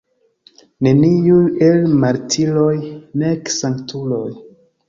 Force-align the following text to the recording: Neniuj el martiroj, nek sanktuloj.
Neniuj 0.85 1.43
el 1.67 1.85
martiroj, 2.05 2.73
nek 3.25 3.55
sanktuloj. 3.61 4.27